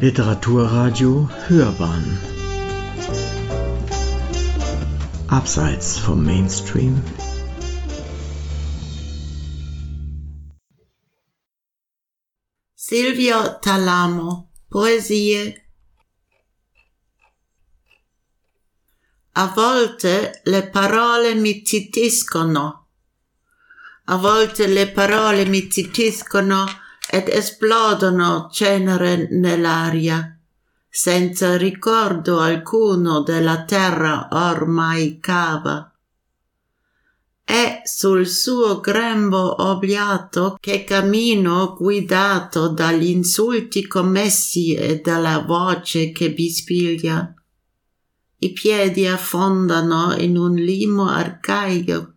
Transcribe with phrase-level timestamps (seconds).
[0.00, 2.18] Literaturradio Hörbahn.
[5.28, 7.02] Abseits vom Mainstream.
[12.74, 15.66] Silvio Talamo Poesie.
[19.32, 22.88] A volte le parole mi zitiscono.
[24.04, 30.38] A volte le parole mi zitiscono ed esplodono cenere nell'aria,
[30.88, 35.92] senza ricordo alcuno della terra ormai cava.
[37.42, 46.32] È sul suo grembo obliato che cammino guidato dagli insulti commessi e dalla voce che
[46.32, 47.34] bispiglia.
[48.38, 52.14] I piedi affondano in un limo arcaico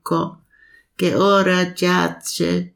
[0.96, 2.76] che ora giace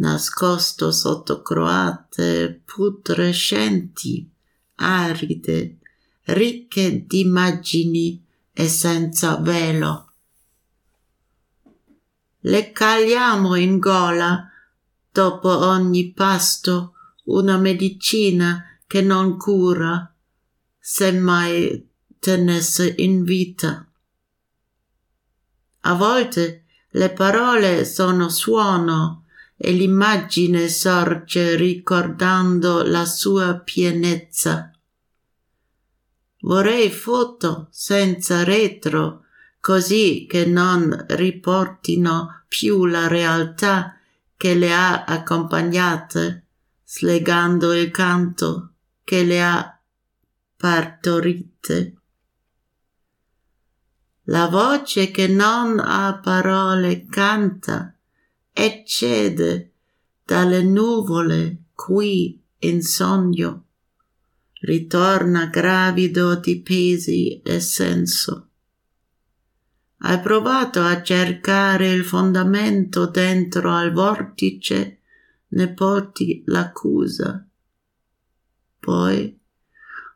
[0.00, 4.28] nascosto sotto croate putrescenti,
[4.76, 5.78] aride,
[6.24, 10.12] ricche d'immagini e senza velo.
[12.40, 14.48] Le cagliamo in gola
[15.12, 16.94] dopo ogni pasto
[17.24, 20.12] una medicina che non cura,
[20.78, 21.88] se mai
[22.18, 23.86] tenesse in vita.
[25.80, 29.19] A volte le parole sono suono
[29.62, 34.72] e l'immagine sorge ricordando la sua pienezza.
[36.40, 39.24] Vorrei foto senza retro,
[39.60, 43.98] così che non riportino più la realtà
[44.34, 46.46] che le ha accompagnate,
[46.82, 48.72] slegando il canto
[49.04, 49.78] che le ha
[50.56, 51.96] partorite.
[54.24, 57.94] La voce che non ha parole canta,
[58.60, 59.72] eccede
[60.22, 63.64] dalle nuvole qui in sogno,
[64.60, 68.48] ritorna gravido di pesi e senso.
[70.02, 74.98] Hai provato a cercare il fondamento dentro al vortice,
[75.48, 77.46] ne porti l'accusa.
[78.78, 79.38] Poi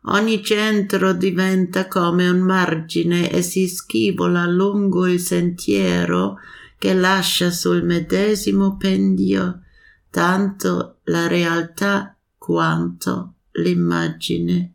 [0.02, 6.38] ogni centro diventa come un margine e si schivola lungo il sentiero
[6.78, 9.62] che lascia sul medesimo pendio
[10.10, 14.72] tanto la realtà quanto l'immagine.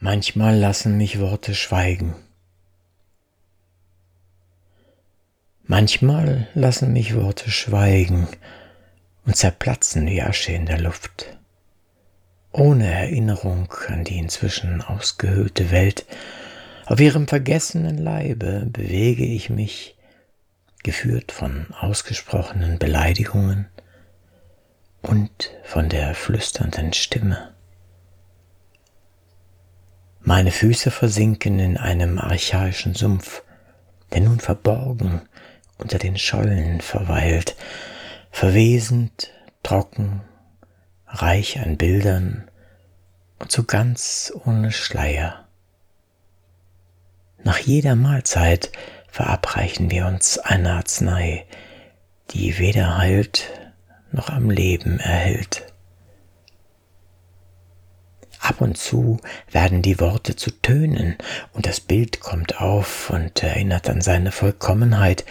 [0.00, 2.14] Manchmal lassen mich Worte schweigen.
[5.62, 8.28] Manchmal lassen mich Worte schweigen
[9.24, 11.38] und zerplatzen wie Asche in der Luft.
[12.52, 16.04] Ohne Erinnerung an die inzwischen ausgehöhlte Welt,
[16.86, 19.96] auf ihrem vergessenen Leibe bewege ich mich,
[20.82, 23.68] geführt von ausgesprochenen Beleidigungen
[25.02, 27.54] und von der flüsternden Stimme.
[30.20, 33.42] Meine Füße versinken in einem archaischen Sumpf,
[34.12, 35.22] der nun verborgen
[35.78, 37.56] unter den Schollen verweilt,
[38.30, 39.30] verwesend,
[39.62, 40.22] trocken,
[41.06, 42.50] reich an Bildern
[43.38, 45.43] und so ganz ohne Schleier.
[47.44, 48.72] Nach jeder Mahlzeit
[49.06, 51.44] verabreichen wir uns eine Arznei,
[52.30, 53.50] die weder heilt
[54.12, 55.66] noch am Leben erhält.
[58.40, 59.18] Ab und zu
[59.50, 61.16] werden die Worte zu Tönen
[61.52, 65.24] und das Bild kommt auf und erinnert an seine Vollkommenheit.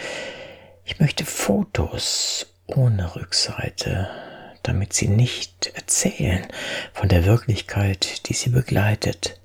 [0.84, 4.08] Ich möchte Fotos ohne Rückseite,
[4.62, 6.46] damit sie nicht erzählen
[6.92, 9.40] von der Wirklichkeit, die sie begleitet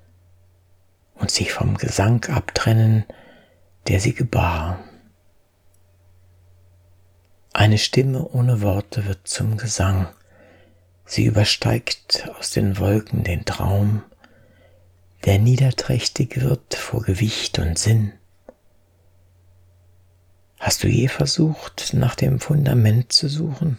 [1.20, 3.04] und sich vom Gesang abtrennen,
[3.88, 4.78] der sie gebar.
[7.52, 10.08] Eine Stimme ohne Worte wird zum Gesang.
[11.04, 14.02] Sie übersteigt aus den Wolken den Traum,
[15.24, 18.12] der niederträchtig wird vor Gewicht und Sinn.
[20.58, 23.78] Hast du je versucht, nach dem Fundament zu suchen?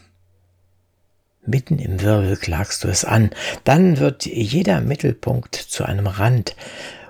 [1.43, 3.31] Mitten im Wirbel klagst du es an,
[3.63, 6.55] dann wird jeder Mittelpunkt zu einem Rand,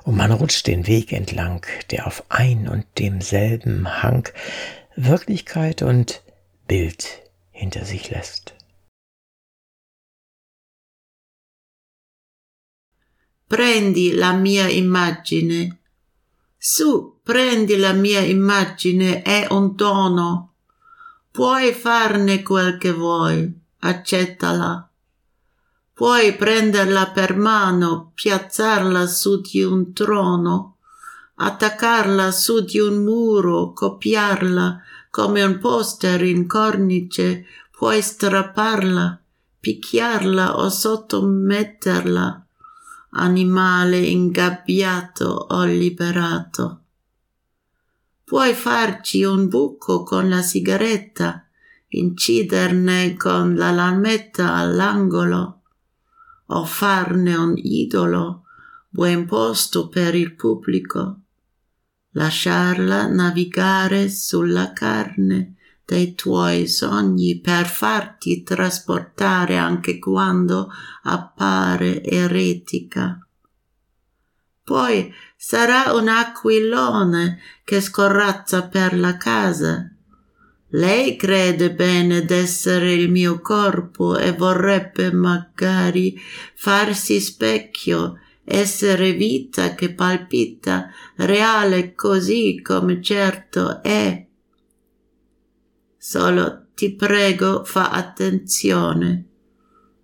[0.03, 4.27] und man rutscht den Weg entlang, der auf ein und demselben Hang
[4.95, 6.21] Wirklichkeit und
[6.67, 7.21] Bild
[7.51, 8.53] hinter sich lässt.
[13.47, 15.77] Prendi la mia immagine.
[16.57, 20.53] Su, prendi la mia immagine, è un dono.
[21.31, 24.90] Puoi farne quel che vuoi, accettala.
[26.01, 30.77] Puoi prenderla per mano, piazzarla su di un trono,
[31.35, 34.81] attaccarla su di un muro, copiarla
[35.11, 39.21] come un poster in cornice, puoi strapparla,
[39.59, 42.47] picchiarla o sottometterla,
[43.11, 46.81] animale ingabbiato o liberato.
[48.23, 51.45] Puoi farci un buco con la sigaretta,
[51.89, 55.60] inciderne con la lametta all'angolo,
[56.53, 58.43] o farne un idolo,
[58.89, 61.19] buon posto per il pubblico,
[62.11, 65.55] lasciarla navigare sulla carne
[65.85, 70.69] dei tuoi sogni per farti trasportare anche quando
[71.03, 73.25] appare eretica.
[74.63, 79.90] Poi sarà un aquilone che scorrazza per la casa.
[80.71, 86.19] Lei crede bene d'essere il mio corpo e vorrebbe magari
[86.55, 94.25] farsi specchio, essere vita che palpita, reale così come certo è
[96.03, 99.25] Solo ti prego fa attenzione.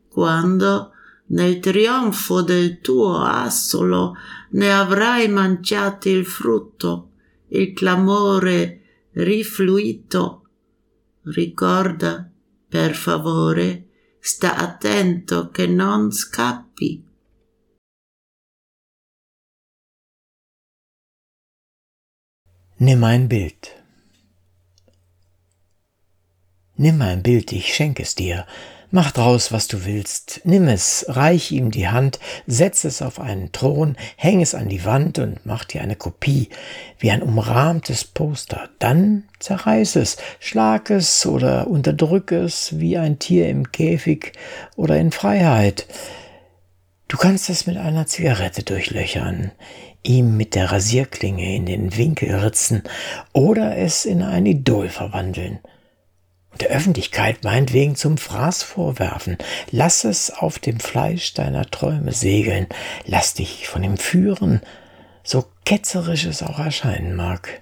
[0.08, 0.92] Quando
[1.30, 4.14] nel trionfo del tuo assolo
[4.52, 7.14] ne avrai mangiato il frutto,
[7.48, 8.82] il clamore
[9.14, 10.47] rifluito.
[11.34, 12.32] Ricorda,
[12.70, 17.04] per favore, sta attento che non scappi.
[22.80, 23.84] Nimm ein Bild.
[26.76, 28.46] Nimm ein Bild, ich schenk es dir.
[28.90, 30.40] Mach draus, was du willst.
[30.46, 34.86] Nimm es, reich ihm die Hand, setz es auf einen Thron, häng es an die
[34.86, 36.48] Wand und mach dir eine Kopie,
[36.98, 38.70] wie ein umrahmtes Poster.
[38.80, 44.32] Dann zerreiß es, schlag es oder unterdrück es wie ein Tier im Käfig
[44.78, 45.86] oder in Freiheit.
[47.10, 49.52] Du kannst es mit einer Zigarette durchlöchern,
[50.02, 52.84] ihm mit der Rasierklinge in den Winkel ritzen
[53.34, 55.60] oder es in ein Idol verwandeln
[56.62, 59.38] der Öffentlichkeit meinetwegen zum Fraß vorwerfen.
[59.72, 62.68] Lass es auf dem Fleisch deiner Träume segeln.
[63.06, 64.62] Lass dich von ihm führen,
[65.24, 67.62] so ketzerisch es auch erscheinen mag.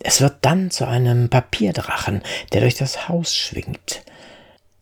[0.00, 4.02] Es wird dann zu einem Papierdrachen, der durch das Haus schwingt.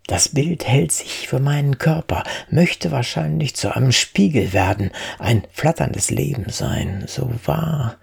[0.07, 6.11] Das Bild hält sich für meinen Körper, möchte wahrscheinlich zu einem Spiegel werden, ein flatterndes
[6.11, 7.97] Leben sein, so wahr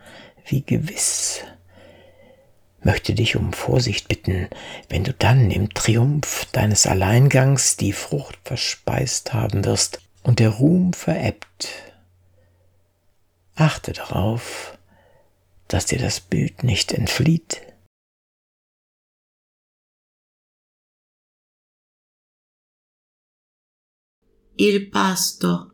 [0.45, 1.45] wie gewiss
[2.83, 4.47] möchte dich um Vorsicht bitten,
[4.89, 10.94] wenn du dann im Triumph deines Alleingangs die Frucht verspeist haben wirst und der Ruhm
[10.94, 11.69] verebbt.
[13.56, 14.77] Achte darauf,
[15.68, 17.62] dass dir das Bild nicht entflieht.
[24.56, 25.71] Il pasto.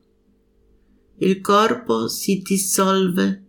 [1.17, 3.43] Il corpo si dissolve,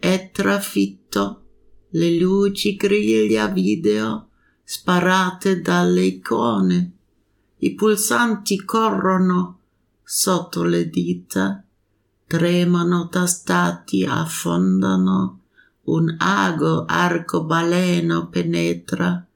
[0.00, 1.47] è trafitto
[1.90, 4.28] le luci griglia video
[4.62, 6.92] sparate dalle icone,
[7.58, 9.58] i pulsanti corrono
[10.02, 11.64] sotto le dita,
[12.26, 15.40] tremano tastati, affondano,
[15.84, 19.26] un ago arcobaleno penetra,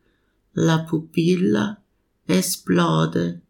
[0.57, 1.81] la pupilla
[2.27, 3.41] esplode.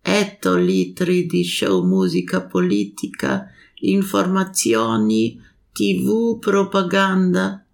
[0.00, 3.50] Ettolitri di show musica politica,
[3.80, 5.42] informazioni,
[5.72, 7.65] tv, propaganda,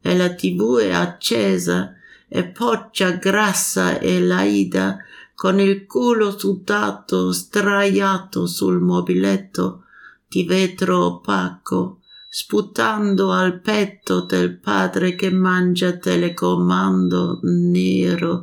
[0.00, 1.94] e la tv è accesa
[2.28, 4.98] e poccia grassa e laida
[5.34, 9.84] con il culo sudato straiato sul mobiletto
[10.28, 18.42] di vetro opaco sputando al petto del padre che mangia telecomando nero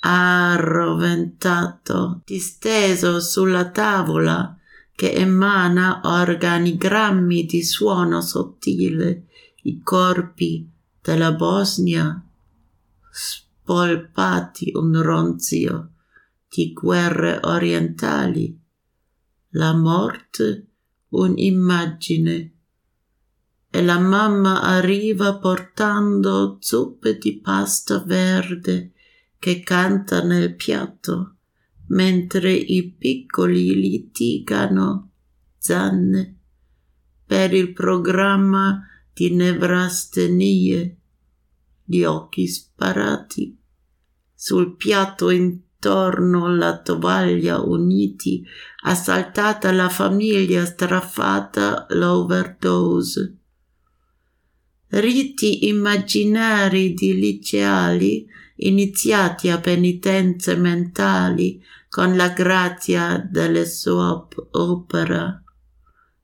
[0.00, 1.42] arroventato
[2.24, 4.58] disteso sulla tavola
[4.94, 9.26] che emana organigrammi di suono sottile
[9.62, 10.72] i corpi
[11.04, 12.18] della Bosnia,
[13.10, 15.90] spolpati un ronzio
[16.48, 18.58] di guerre orientali,
[19.50, 20.68] la morte
[21.10, 22.52] un'immagine
[23.68, 28.92] e la mamma arriva portando zuppe di pasta verde
[29.38, 31.34] che canta nel piatto
[31.88, 35.10] mentre i piccoli litigano
[35.58, 36.38] zanne.
[37.26, 40.96] Per il programma di nevrastenie,
[41.84, 43.56] gli occhi sparati,
[44.34, 48.44] sul piatto intorno alla tovaglia uniti,
[48.82, 53.36] assaltata la famiglia straffata l'overdose.
[54.88, 65.43] Riti immaginari di liceali iniziati a penitenze mentali con la grazia delle soap opera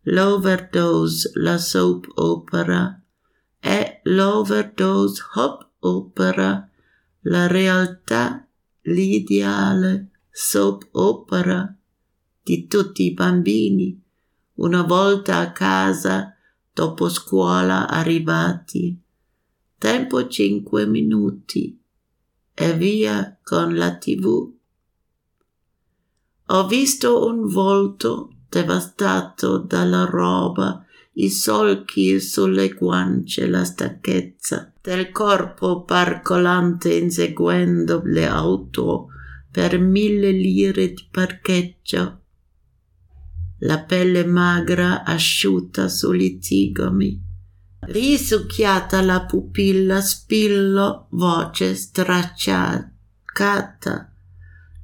[0.03, 3.01] l'overdose, la soap opera,
[3.61, 6.69] e l'overdose hop opera,
[7.23, 8.47] la realtà,
[8.83, 11.77] l'ideale soap opera
[12.43, 14.03] di tutti i bambini,
[14.55, 16.35] una volta a casa
[16.73, 18.99] dopo scuola arrivati.
[19.77, 21.79] Tempo cinque minuti
[22.53, 24.53] e via con la tv.
[26.47, 35.85] Ho visto un volto devastato dalla roba, i solchi sulle guance, la stanchezza del corpo
[35.85, 39.09] parcolante inseguendo le auto
[39.51, 42.19] per mille lire di parcheggio.
[43.61, 47.29] La pelle magra asciutta sugli zigomi.
[47.81, 52.93] Risucchiata la pupilla, spillo, voce stracciata,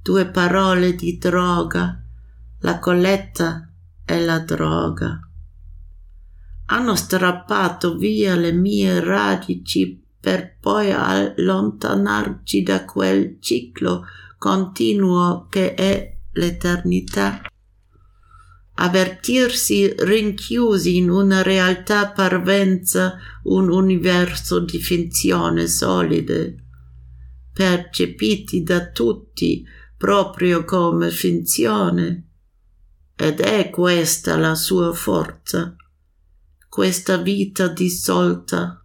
[0.02, 2.05] due parole di droga,
[2.60, 3.70] la colletta
[4.04, 5.20] e la droga.
[6.66, 14.04] Hanno strappato via le mie radici per poi allontanarci da quel ciclo
[14.38, 17.40] continuo che è l'eternità
[18.78, 26.56] avvertirsi rinchiusi in una realtà parvenza un universo di finzione solide,
[27.52, 29.64] percepiti da tutti
[29.96, 32.25] proprio come finzione.
[33.18, 35.75] Ed è questa la sua forza,
[36.68, 38.85] questa vita dissolta,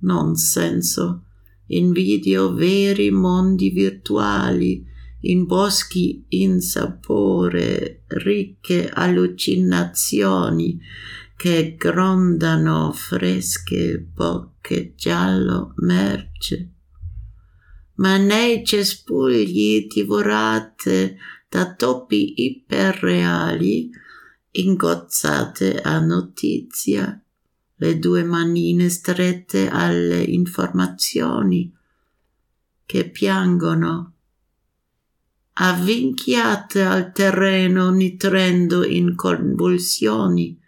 [0.00, 1.26] non senso,
[1.68, 4.84] invidio veri mondi virtuali,
[5.20, 10.80] in boschi in sapore, ricche allucinazioni
[11.36, 16.72] che grondano fresche bocche giallo merce.
[17.94, 21.16] Ma nei cespugli divorate
[21.52, 23.90] da topi iperreali,
[24.52, 27.22] ingozzate a notizia,
[27.76, 31.70] le due manine strette alle informazioni,
[32.86, 34.14] che piangono.
[35.52, 40.58] Avvinchiate al terreno nitrendo in convulsioni,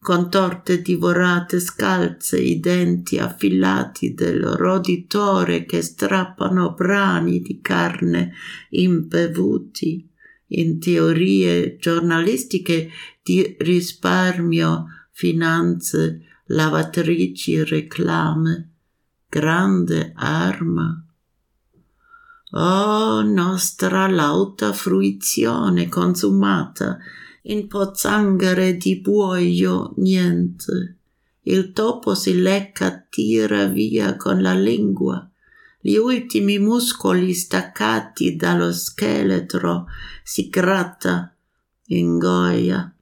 [0.00, 8.32] contorte divorate scalze, i denti affilati del roditore che strappano brani di carne
[8.70, 10.10] imbevuti
[10.58, 12.90] in teorie giornalistiche
[13.22, 18.70] di risparmio, finanze, lavatrici, reclame,
[19.28, 21.04] grande arma
[22.54, 26.98] Oh, nostra lauta fruizione consumata,
[27.44, 30.98] in pozzanghere di buoio niente.
[31.44, 35.26] Il topo si lecca, tira via con la lingua.
[35.84, 39.86] Gli ultimi muscoli staccati dallo scheletro
[40.22, 41.34] si gratta,
[41.86, 42.94] ingoia.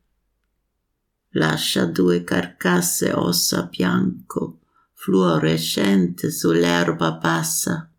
[1.32, 4.60] Lascia due carcasse ossa bianco,
[4.94, 7.92] fluorescente sull'erba bassa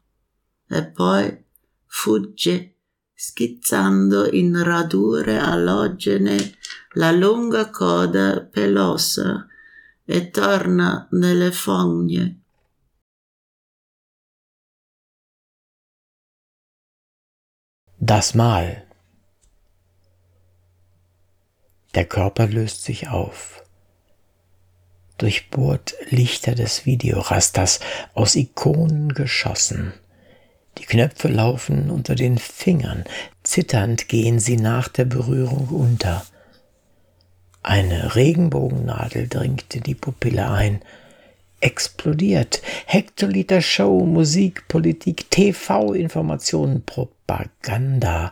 [0.67, 1.45] e poi
[1.85, 2.77] fugge
[3.13, 6.55] schizzando in radure allogene
[6.93, 9.45] la lunga coda pelosa
[10.03, 12.40] e torna nelle fogne.
[18.11, 18.83] Das Mal.
[21.95, 23.63] Der Körper löst sich auf.
[25.17, 27.79] Durchbohrt Lichter des Videorasters,
[28.13, 29.93] aus Ikonen geschossen.
[30.77, 33.05] Die Knöpfe laufen unter den Fingern,
[33.43, 36.25] zitternd gehen sie nach der Berührung unter.
[37.63, 40.81] Eine Regenbogennadel dringt in die Pupille ein,
[41.61, 42.61] explodiert.
[42.87, 46.81] Hektoliter Show, Musik, Politik, TV, Informationen,
[47.31, 48.31] Propaganda.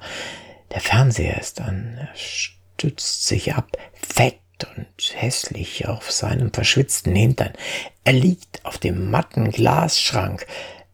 [0.71, 4.35] Der Fernseher ist an, er stützt sich ab, fett
[4.75, 7.53] und hässlich auf seinem verschwitzten Hintern.
[8.03, 10.45] Er liegt auf dem matten Glasschrank,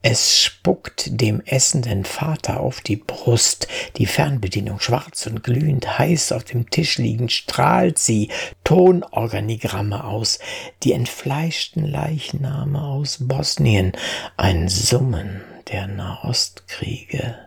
[0.04, 6.44] es spuckt dem essenden Vater auf die Brust, die Fernbedienung schwarz und glühend heiß auf
[6.44, 8.30] dem Tisch liegend strahlt sie
[8.64, 10.38] Tonorganigramme aus,
[10.84, 13.94] die entfleischten Leichname aus Bosnien,
[14.38, 17.45] ein Summen der Nahostkriege.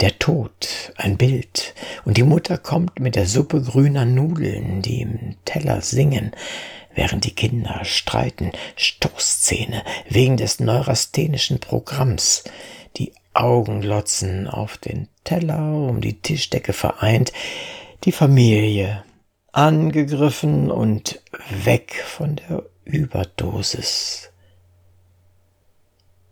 [0.00, 5.36] Der Tod, ein Bild, und die Mutter kommt mit der Suppe grüner Nudeln, die im
[5.44, 6.32] Teller singen,
[6.94, 12.44] während die Kinder streiten, Stoßszene wegen des neurasthenischen Programms,
[12.96, 17.32] die Augen glotzen auf den Teller, um die Tischdecke vereint,
[18.04, 19.04] die Familie
[19.52, 21.20] angegriffen und
[21.64, 24.31] weg von der Überdosis.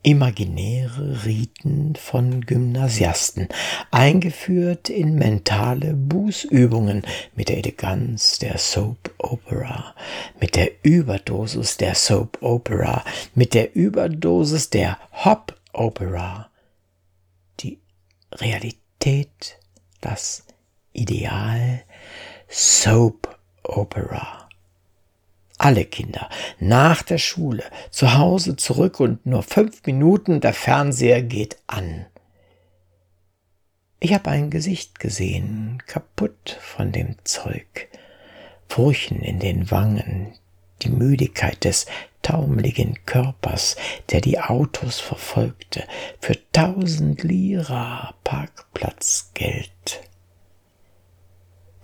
[0.03, 3.49] Imaginäre Riten von Gymnasiasten,
[3.91, 7.03] eingeführt in mentale Bußübungen
[7.35, 9.95] mit der Eleganz der Soap Opera,
[10.41, 13.05] mit der Überdosis der Soap Opera,
[13.35, 16.51] mit der Überdosis der Hop Opera.
[17.61, 17.79] Die
[18.33, 19.59] Realität,
[20.01, 20.45] das
[20.93, 21.83] Ideal
[22.49, 24.40] Soap Opera
[25.61, 31.59] alle Kinder, nach der Schule, zu Hause zurück und nur fünf Minuten, der Fernseher geht
[31.67, 32.07] an.
[34.01, 37.89] Ich habe ein Gesicht gesehen, kaputt von dem Zeug,
[38.69, 40.33] Furchen in den Wangen,
[40.81, 41.85] die Müdigkeit des
[42.23, 43.77] taumeligen Körpers,
[44.11, 45.85] der die Autos verfolgte,
[46.21, 50.10] für tausend Lira Parkplatzgeld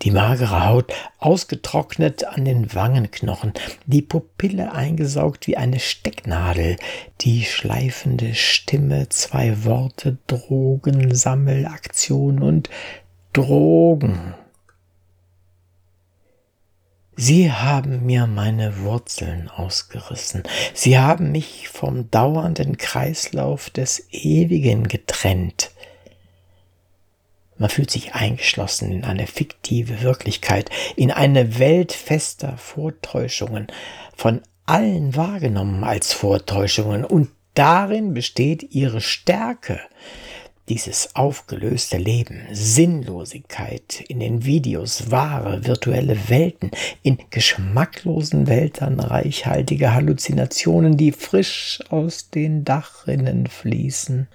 [0.06, 3.52] die magere Haut ausgetrocknet an den Wangenknochen,
[3.86, 6.76] die Pupille eingesaugt wie eine Stecknadel,
[7.22, 12.70] die schleifende Stimme, zwei Worte, Drogen, Sammelaktion und
[13.32, 14.34] Drogen.
[17.16, 20.44] Sie haben mir meine Wurzeln ausgerissen.
[20.72, 25.72] Sie haben mich vom dauernden Kreislauf des Ewigen getrennt.
[27.58, 33.68] Man fühlt sich eingeschlossen in eine fiktive Wirklichkeit, in eine Welt fester Vortäuschungen,
[34.14, 39.80] von allen wahrgenommen als Vortäuschungen, und darin besteht ihre Stärke,
[40.68, 46.72] dieses aufgelöste Leben, Sinnlosigkeit in den Videos, wahre virtuelle Welten,
[47.02, 54.28] in geschmacklosen Wäldern reichhaltige Halluzinationen, die frisch aus den Dachrinnen fließen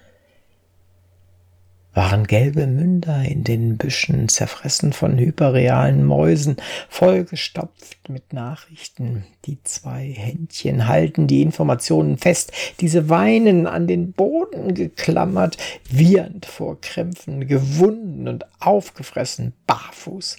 [1.93, 6.55] waren gelbe Münder in den Büschen, zerfressen von hyperrealen Mäusen,
[6.88, 9.25] vollgestopft mit Nachrichten.
[9.45, 15.57] Die zwei Händchen halten die Informationen fest, diese weinen an den Boden geklammert,
[15.89, 20.38] wiehernd vor Krämpfen, gewunden und aufgefressen, barfuß.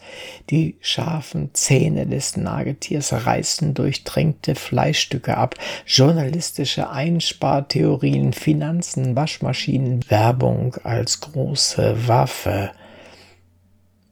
[0.50, 5.56] Die scharfen Zähne des Nagetiers reißen durchtränkte Fleischstücke ab,
[5.86, 12.70] journalistische Einspartheorien, Finanzen, Waschmaschinen, Werbung als große Waffe.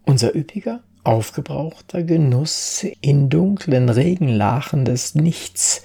[0.04, 5.82] Unser üppiger, aufgebrauchter Genuss in dunklen Regenlachen des Nichts.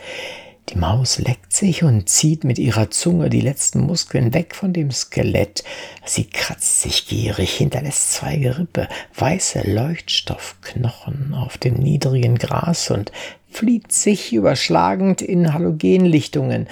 [0.69, 4.89] Die Maus leckt sich und zieht mit ihrer Zunge die letzten Muskeln weg von dem
[4.89, 5.63] Skelett.
[6.03, 13.12] Sie kratzt sich gierig, hinterlässt zwei Gerippe, weiße Leuchtstoffknochen auf dem niedrigen Gras und
[13.51, 16.67] flieht sich überschlagend in Halogenlichtungen.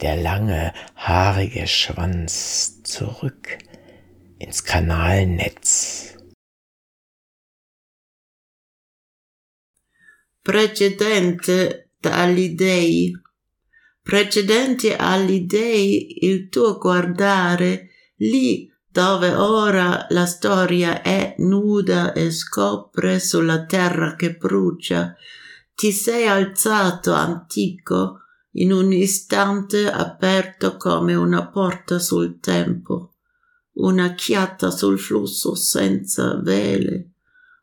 [0.00, 3.58] Der lange, haarige Schwanz zurück
[4.44, 6.16] ins Kanalnetz.
[10.40, 13.12] Precedente agli dei.
[14.02, 23.20] Precedente agli dei il tuo guardare lì dove ora la storia è nuda e scopre
[23.20, 25.14] sulla terra che brucia,
[25.74, 28.18] ti sei alzato antico
[28.54, 33.11] in un istante aperto come una porta sul tempo
[33.74, 37.12] una chiatta sul flusso senza vele,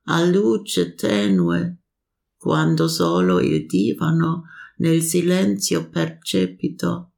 [0.05, 1.77] a luce tenue,
[2.35, 4.45] quando solo il divano
[4.77, 7.11] nel silenzio percepito,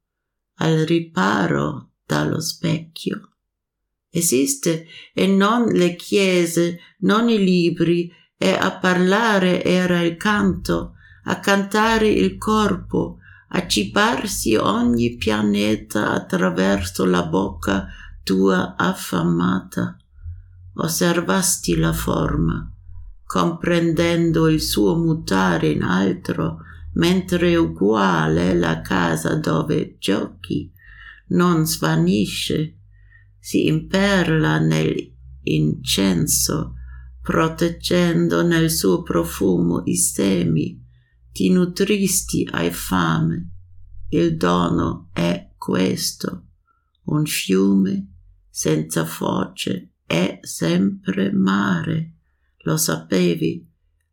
[0.55, 3.35] al riparo dallo specchio.
[4.09, 11.39] Esiste e non le chiese, non i libri, e a parlare era il canto, a
[11.39, 17.87] cantare il corpo, a cibarsi ogni pianeta attraverso la bocca
[18.31, 19.97] tua affamata,
[20.75, 22.73] osservasti la forma,
[23.25, 26.59] comprendendo il suo mutare in altro,
[26.93, 30.71] mentre uguale la casa dove giochi.
[31.31, 32.77] Non svanisce,
[33.37, 36.75] si imperla nell'incenso,
[37.21, 40.81] proteggendo nel suo profumo i semi,
[41.33, 43.49] ti nutristi hai fame.
[44.07, 46.45] Il dono è questo,
[47.07, 48.10] un fiume
[48.51, 52.15] senza foce è sempre mare.
[52.63, 53.65] Lo sapevi?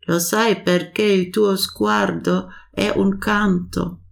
[0.02, 4.04] Lo sai perché il tuo sguardo è un canto,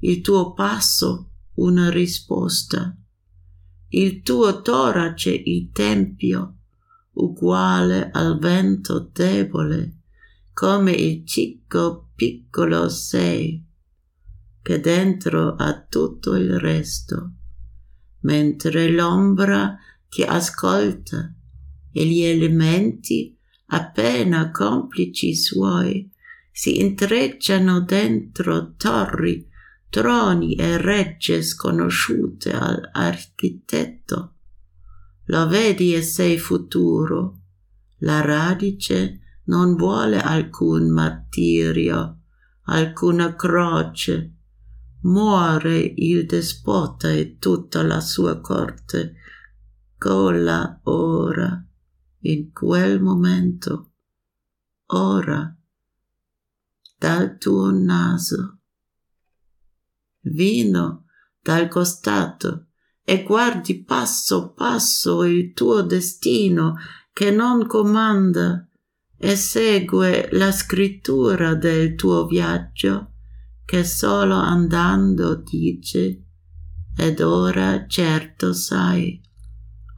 [0.00, 2.96] il tuo passo una risposta,
[3.90, 6.56] il tuo torace il tempio,
[7.12, 9.98] uguale al vento debole,
[10.52, 13.64] come il cicco piccolo sei,
[14.62, 17.32] che dentro ha tutto il resto
[18.20, 19.76] mentre l'ombra
[20.08, 21.32] ti ascolta
[21.92, 26.10] e gli elementi, appena complici suoi,
[26.50, 29.46] si intrecciano dentro torri
[29.90, 34.34] troni e regge sconosciute all'architetto.
[35.26, 37.40] Lo vedi e sei futuro.
[37.98, 42.20] La radice non vuole alcun martirio,
[42.64, 44.34] alcuna croce.
[45.08, 49.14] Muore il despota e tutta la sua corte.
[49.96, 51.64] Colla ora,
[52.20, 53.92] in quel momento,
[54.86, 55.56] ora,
[56.98, 58.58] dal tuo naso
[60.22, 61.06] vino
[61.40, 62.66] dal costato
[63.02, 66.76] e guardi passo passo il tuo destino
[67.12, 68.68] che non comanda
[69.16, 73.12] e segue la scrittura del tuo viaggio
[73.68, 76.22] che solo andando dice
[76.96, 79.20] ed ora certo sai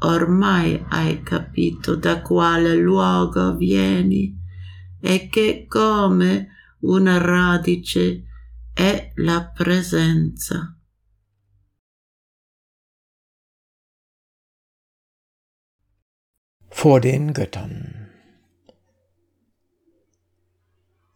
[0.00, 4.36] ormai hai capito da quale luogo vieni
[5.00, 6.48] e che come
[6.80, 8.24] una radice
[8.74, 10.76] è la presenza.
[16.82, 18.08] Vor den Göttern.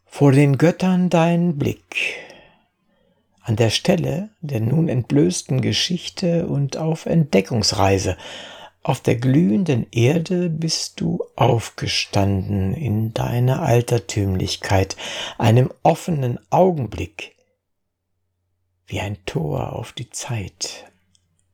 [0.05, 2.24] Vor den Göttern dein Blick.
[3.47, 8.17] An der Stelle der nun entblößten Geschichte und auf Entdeckungsreise
[8.83, 14.97] auf der glühenden Erde bist du aufgestanden in deiner Altertümlichkeit,
[15.37, 17.37] einem offenen Augenblick,
[18.87, 20.87] wie ein Tor auf die Zeit,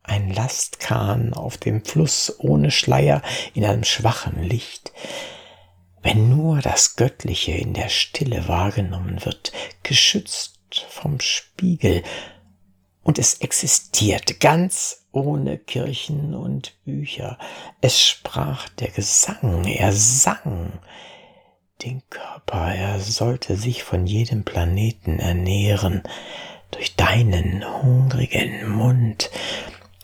[0.04, 3.20] ein Lastkahn auf dem Fluss ohne Schleier
[3.52, 4.92] in einem schwachen Licht.
[6.02, 9.50] Wenn nur das Göttliche in der Stille wahrgenommen wird,
[9.82, 12.02] geschützt vom Spiegel,
[13.02, 17.38] und es existiert ganz ohne Kirchen und Bücher.
[17.80, 20.78] Es sprach der Gesang, er sang
[21.82, 26.02] den Körper, er sollte sich von jedem Planeten ernähren,
[26.70, 29.30] durch deinen hungrigen Mund.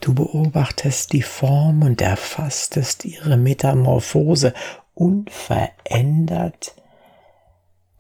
[0.00, 4.55] Du beobachtest die Form und erfasstest ihre Metamorphose
[4.94, 6.74] unverändert.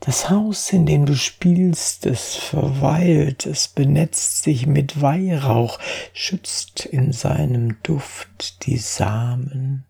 [0.00, 5.78] Das Haus, in dem du spielst, es verweilt, es benetzt sich mit Weihrauch,
[6.12, 9.84] schützt in seinem Duft die Samen.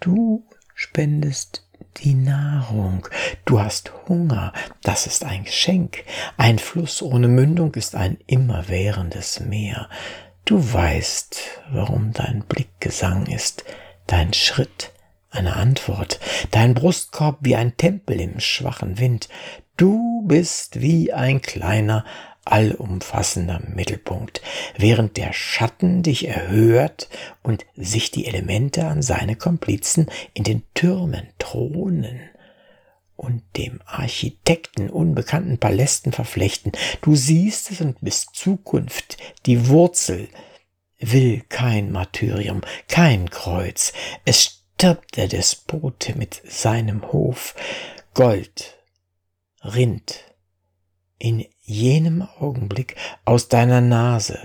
[0.00, 1.64] Du spendest
[1.98, 3.06] die Nahrung.
[3.44, 6.04] Du hast Hunger, das ist ein Geschenk.
[6.36, 9.88] Ein Fluss ohne Mündung ist ein immerwährendes Meer.
[10.44, 13.64] Du weißt, warum dein Blick Gesang ist,
[14.06, 14.89] dein Schritt
[15.30, 19.28] eine Antwort, dein Brustkorb wie ein Tempel im schwachen Wind.
[19.76, 22.04] Du bist wie ein kleiner
[22.44, 24.42] allumfassender Mittelpunkt,
[24.76, 27.08] während der Schatten dich erhört
[27.42, 32.20] und sich die Elemente an seine Komplizen in den Türmen thronen
[33.16, 36.72] und dem Architekten unbekannten Palästen verflechten.
[37.02, 40.28] Du siehst es und bist Zukunft, die Wurzel,
[40.98, 43.92] will kein Martyrium, kein Kreuz.
[44.24, 47.54] Es stirbt der Despote mit seinem Hof,
[48.14, 48.78] Gold,
[49.62, 50.24] Rind,
[51.18, 54.38] in jenem Augenblick aus deiner Nase.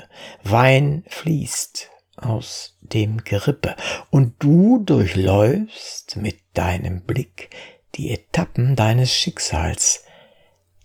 [0.44, 3.78] Wein fließt aus dem Gerippe.
[4.10, 7.50] Und du durchläufst mit deinem Blick
[7.96, 10.04] die Etappen deines Schicksals,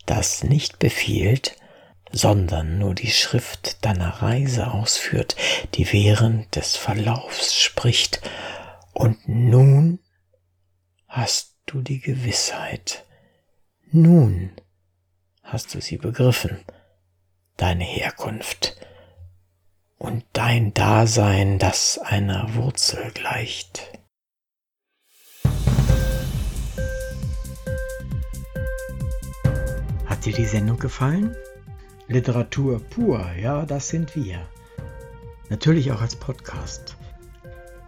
[0.05, 1.57] das nicht befiehlt,
[2.09, 5.35] sondern nur die Schrift deiner Reise ausführt,
[5.73, 8.21] die während des Verlaufs spricht,
[8.93, 9.99] und nun
[11.07, 13.05] hast du die Gewissheit,
[13.91, 14.51] nun
[15.43, 16.63] hast du sie begriffen,
[17.57, 18.77] deine Herkunft
[19.97, 23.91] und dein Dasein, das einer Wurzel gleicht.
[30.05, 31.35] Hat dir die Sendung gefallen?
[32.07, 34.47] Literatur pur, ja, das sind wir.
[35.49, 36.97] Natürlich auch als Podcast.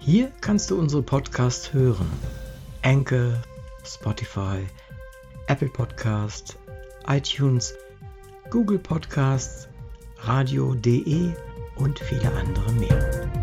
[0.05, 2.11] Hier kannst du unsere Podcasts hören.
[2.81, 3.41] Anchor,
[3.85, 4.67] Spotify,
[5.47, 6.57] Apple Podcast,
[7.07, 7.73] iTunes,
[8.49, 9.69] Google Podcasts,
[10.17, 11.31] radio.de
[11.77, 13.42] und viele andere mehr.